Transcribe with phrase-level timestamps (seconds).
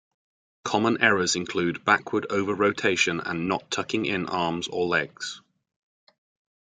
[0.65, 5.41] Common errors include backward over rotation and not tucking in arms or legs.